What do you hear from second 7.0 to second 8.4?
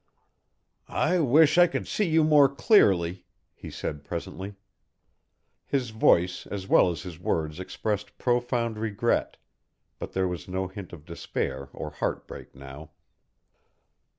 his words expressed